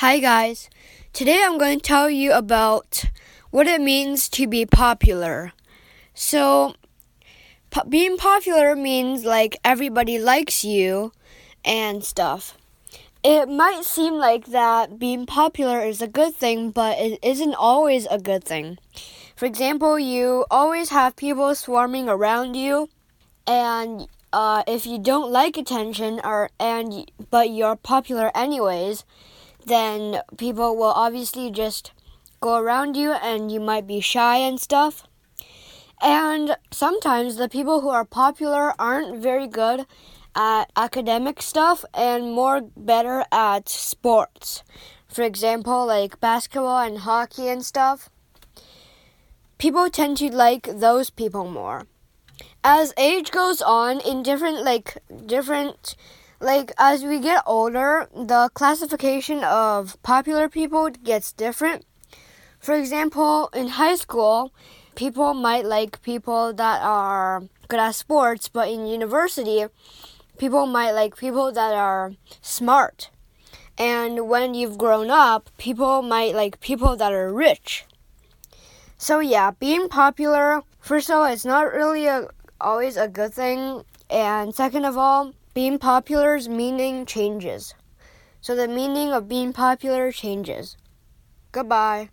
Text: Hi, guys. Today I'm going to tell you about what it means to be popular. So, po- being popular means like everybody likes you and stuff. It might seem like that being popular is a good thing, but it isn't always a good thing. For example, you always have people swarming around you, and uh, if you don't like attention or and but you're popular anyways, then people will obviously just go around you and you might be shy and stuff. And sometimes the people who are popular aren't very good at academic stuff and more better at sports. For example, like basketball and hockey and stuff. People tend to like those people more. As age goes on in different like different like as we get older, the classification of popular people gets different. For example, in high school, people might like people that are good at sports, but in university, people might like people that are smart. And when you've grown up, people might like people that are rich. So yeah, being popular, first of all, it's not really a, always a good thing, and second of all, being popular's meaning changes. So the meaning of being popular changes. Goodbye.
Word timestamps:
Hi, 0.00 0.18
guys. 0.18 0.70
Today 1.12 1.42
I'm 1.44 1.58
going 1.58 1.78
to 1.78 1.86
tell 1.86 2.08
you 2.08 2.32
about 2.32 3.04
what 3.50 3.66
it 3.66 3.82
means 3.82 4.30
to 4.30 4.46
be 4.46 4.64
popular. 4.64 5.52
So, 6.14 6.74
po- 7.68 7.84
being 7.84 8.16
popular 8.16 8.74
means 8.74 9.26
like 9.26 9.58
everybody 9.62 10.18
likes 10.18 10.64
you 10.64 11.12
and 11.66 12.02
stuff. 12.02 12.56
It 13.22 13.50
might 13.50 13.84
seem 13.84 14.14
like 14.14 14.46
that 14.46 14.98
being 14.98 15.26
popular 15.26 15.80
is 15.82 16.00
a 16.00 16.08
good 16.08 16.34
thing, 16.34 16.70
but 16.70 16.96
it 16.98 17.18
isn't 17.22 17.54
always 17.54 18.06
a 18.06 18.16
good 18.16 18.42
thing. 18.42 18.78
For 19.36 19.44
example, 19.44 19.98
you 19.98 20.46
always 20.50 20.88
have 20.88 21.14
people 21.14 21.54
swarming 21.54 22.08
around 22.08 22.54
you, 22.54 22.88
and 23.46 24.08
uh, 24.32 24.62
if 24.66 24.86
you 24.86 24.98
don't 24.98 25.30
like 25.30 25.58
attention 25.58 26.22
or 26.24 26.48
and 26.58 27.10
but 27.30 27.50
you're 27.50 27.76
popular 27.76 28.30
anyways, 28.34 29.04
then 29.66 30.20
people 30.36 30.76
will 30.76 30.92
obviously 30.92 31.50
just 31.50 31.92
go 32.40 32.56
around 32.56 32.96
you 32.96 33.12
and 33.12 33.52
you 33.52 33.60
might 33.60 33.86
be 33.86 34.00
shy 34.00 34.36
and 34.36 34.60
stuff. 34.60 35.04
And 36.02 36.56
sometimes 36.70 37.36
the 37.36 37.48
people 37.48 37.82
who 37.82 37.90
are 37.90 38.04
popular 38.04 38.72
aren't 38.80 39.22
very 39.22 39.46
good 39.46 39.86
at 40.34 40.70
academic 40.76 41.42
stuff 41.42 41.84
and 41.92 42.32
more 42.32 42.62
better 42.76 43.24
at 43.30 43.68
sports. 43.68 44.62
For 45.08 45.22
example, 45.22 45.86
like 45.86 46.20
basketball 46.20 46.78
and 46.80 46.98
hockey 46.98 47.48
and 47.48 47.64
stuff. 47.64 48.08
People 49.58 49.90
tend 49.90 50.16
to 50.18 50.34
like 50.34 50.68
those 50.72 51.10
people 51.10 51.50
more. 51.50 51.86
As 52.64 52.94
age 52.96 53.30
goes 53.30 53.60
on 53.60 54.00
in 54.00 54.22
different 54.22 54.64
like 54.64 54.96
different 55.26 55.96
like 56.40 56.72
as 56.78 57.04
we 57.04 57.20
get 57.20 57.42
older, 57.46 58.08
the 58.14 58.50
classification 58.54 59.44
of 59.44 60.02
popular 60.02 60.48
people 60.48 60.90
gets 60.90 61.32
different. 61.32 61.84
For 62.58 62.74
example, 62.74 63.50
in 63.54 63.68
high 63.68 63.96
school, 63.96 64.52
people 64.94 65.34
might 65.34 65.64
like 65.64 66.02
people 66.02 66.52
that 66.54 66.82
are 66.82 67.42
good 67.68 67.80
at 67.80 67.94
sports, 67.94 68.48
but 68.48 68.68
in 68.68 68.86
university, 68.86 69.66
people 70.38 70.66
might 70.66 70.92
like 70.92 71.16
people 71.16 71.52
that 71.52 71.74
are 71.74 72.14
smart. 72.40 73.10
And 73.78 74.28
when 74.28 74.54
you've 74.54 74.78
grown 74.78 75.10
up, 75.10 75.50
people 75.58 76.02
might 76.02 76.34
like 76.34 76.60
people 76.60 76.96
that 76.96 77.12
are 77.12 77.32
rich. 77.32 77.84
So 78.98 79.20
yeah, 79.20 79.52
being 79.52 79.88
popular, 79.88 80.62
first 80.80 81.08
of 81.08 81.16
all, 81.16 81.24
it's 81.24 81.46
not 81.46 81.72
really 81.72 82.06
a, 82.06 82.28
always 82.60 82.98
a 82.98 83.08
good 83.08 83.32
thing, 83.32 83.84
and 84.10 84.54
second 84.54 84.84
of 84.84 84.98
all, 84.98 85.32
being 85.52 85.78
popular's 85.78 86.48
meaning 86.48 87.04
changes. 87.06 87.74
So 88.40 88.54
the 88.54 88.68
meaning 88.68 89.12
of 89.12 89.28
being 89.28 89.52
popular 89.52 90.12
changes. 90.12 90.76
Goodbye. 91.52 92.10